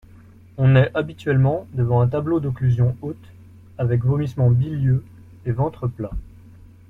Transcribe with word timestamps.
On 0.57 0.75
est 0.75 0.89
habituellement 0.95 1.67
devant 1.73 2.01
un 2.01 2.07
tableau 2.07 2.39
d'occlusion 2.39 2.97
haute 3.03 3.29
avec 3.77 4.03
vomissement 4.03 4.49
bilieux 4.49 5.05
et 5.45 5.51
ventre 5.51 5.87
plat. 5.87 6.09